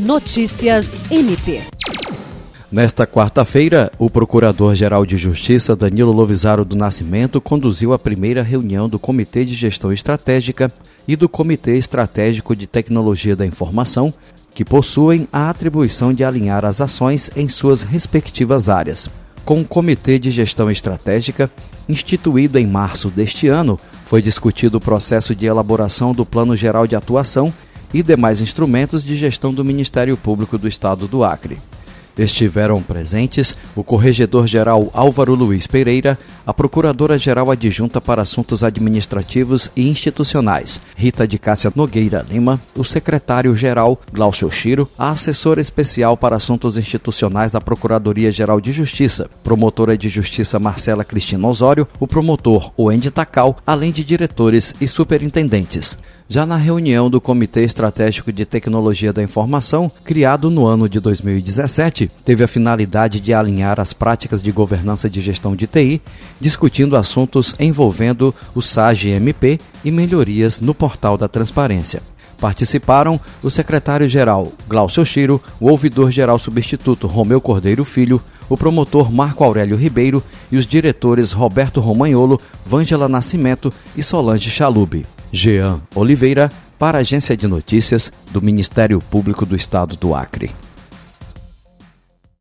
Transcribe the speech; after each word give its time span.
Notícias 0.00 0.96
MP. 1.10 1.60
Nesta 2.72 3.06
quarta-feira, 3.06 3.92
o 3.98 4.08
Procurador-Geral 4.08 5.04
de 5.04 5.18
Justiça 5.18 5.76
Danilo 5.76 6.10
Lovisaro 6.10 6.64
do 6.64 6.74
Nascimento 6.74 7.38
conduziu 7.38 7.92
a 7.92 7.98
primeira 7.98 8.42
reunião 8.42 8.88
do 8.88 8.98
Comitê 8.98 9.44
de 9.44 9.54
Gestão 9.54 9.92
Estratégica 9.92 10.72
e 11.06 11.16
do 11.16 11.28
Comitê 11.28 11.76
Estratégico 11.76 12.56
de 12.56 12.66
Tecnologia 12.66 13.36
da 13.36 13.44
Informação, 13.44 14.14
que 14.54 14.64
possuem 14.64 15.28
a 15.30 15.50
atribuição 15.50 16.14
de 16.14 16.24
alinhar 16.24 16.64
as 16.64 16.80
ações 16.80 17.30
em 17.36 17.46
suas 17.46 17.82
respectivas 17.82 18.70
áreas. 18.70 19.10
Com 19.44 19.60
o 19.60 19.66
Comitê 19.66 20.18
de 20.18 20.30
Gestão 20.30 20.70
Estratégica, 20.70 21.50
instituído 21.86 22.58
em 22.58 22.66
março 22.66 23.10
deste 23.10 23.48
ano, 23.48 23.78
foi 24.06 24.22
discutido 24.22 24.78
o 24.78 24.80
processo 24.80 25.34
de 25.34 25.44
elaboração 25.44 26.12
do 26.12 26.24
Plano 26.24 26.56
Geral 26.56 26.86
de 26.86 26.96
Atuação 26.96 27.52
e 27.92 28.02
demais 28.02 28.40
instrumentos 28.40 29.04
de 29.04 29.16
gestão 29.16 29.52
do 29.52 29.64
Ministério 29.64 30.16
Público 30.16 30.56
do 30.56 30.68
Estado 30.68 31.08
do 31.08 31.24
Acre. 31.24 31.58
Estiveram 32.18 32.82
presentes 32.82 33.56
o 33.74 33.82
Corregedor-Geral 33.82 34.90
Álvaro 34.92 35.34
Luiz 35.34 35.66
Pereira, 35.66 36.18
a 36.46 36.52
Procuradora-Geral 36.52 37.50
Adjunta 37.50 38.00
para 38.00 38.22
Assuntos 38.22 38.62
Administrativos 38.64 39.70
e 39.74 39.88
Institucionais, 39.88 40.80
Rita 40.96 41.26
de 41.26 41.38
Cássia 41.38 41.72
Nogueira 41.74 42.24
Lima, 42.28 42.60
o 42.76 42.84
Secretário-Geral 42.84 44.00
Glaucio 44.12 44.50
Chiro, 44.50 44.88
a 44.98 45.10
Assessora 45.10 45.60
Especial 45.60 46.16
para 46.16 46.36
Assuntos 46.36 46.76
Institucionais 46.76 47.52
da 47.52 47.60
Procuradoria-Geral 47.60 48.60
de 48.60 48.72
Justiça, 48.72 49.30
Promotora 49.42 49.96
de 49.96 50.08
Justiça 50.08 50.58
Marcela 50.58 51.04
Cristina 51.04 51.46
Osório, 51.46 51.86
o 51.98 52.06
Promotor 52.06 52.72
Wendy 52.78 53.10
Tacal, 53.10 53.56
além 53.66 53.92
de 53.92 54.04
diretores 54.04 54.74
e 54.80 54.86
superintendentes. 54.86 55.98
Já 56.32 56.46
na 56.46 56.56
reunião 56.56 57.10
do 57.10 57.20
Comitê 57.20 57.64
Estratégico 57.64 58.30
de 58.30 58.46
Tecnologia 58.46 59.12
da 59.12 59.20
Informação, 59.20 59.90
criado 60.04 60.48
no 60.48 60.64
ano 60.64 60.88
de 60.88 61.00
2017, 61.00 61.99
teve 62.06 62.44
a 62.44 62.48
finalidade 62.48 63.20
de 63.20 63.34
alinhar 63.34 63.80
as 63.80 63.92
práticas 63.92 64.42
de 64.42 64.52
governança 64.52 65.10
de 65.10 65.20
gestão 65.20 65.56
de 65.56 65.66
TI, 65.66 66.00
discutindo 66.40 66.96
assuntos 66.96 67.54
envolvendo 67.58 68.34
o 68.54 68.62
SAGE-MP 68.62 69.58
e 69.84 69.90
melhorias 69.90 70.60
no 70.60 70.74
portal 70.74 71.16
da 71.16 71.28
transparência. 71.28 72.02
Participaram 72.40 73.20
o 73.42 73.50
secretário-geral 73.50 74.52
Glaucio 74.66 75.04
Chiro, 75.04 75.40
o 75.60 75.68
ouvidor-geral 75.68 76.38
substituto 76.38 77.06
Romeu 77.06 77.40
Cordeiro 77.40 77.84
Filho, 77.84 78.20
o 78.48 78.56
promotor 78.56 79.12
Marco 79.12 79.44
Aurélio 79.44 79.76
Ribeiro 79.76 80.22
e 80.50 80.56
os 80.56 80.66
diretores 80.66 81.32
Roberto 81.32 81.80
Romagnolo, 81.80 82.40
Vângela 82.64 83.08
Nascimento 83.08 83.72
e 83.94 84.02
Solange 84.02 84.50
Chalube. 84.50 85.04
Jean 85.30 85.80
Oliveira, 85.94 86.50
para 86.78 86.98
a 86.98 87.02
Agência 87.02 87.36
de 87.36 87.46
Notícias 87.46 88.10
do 88.32 88.40
Ministério 88.40 88.98
Público 89.00 89.44
do 89.44 89.54
Estado 89.54 89.94
do 89.96 90.14
Acre. 90.14 90.50